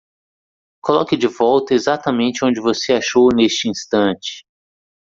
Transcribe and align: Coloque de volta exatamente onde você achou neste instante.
Coloque 0.81 1.13
de 1.15 1.27
volta 1.27 1.75
exatamente 1.75 2.43
onde 2.43 2.59
você 2.59 2.93
achou 2.93 3.29
neste 3.35 3.69
instante. 3.69 4.43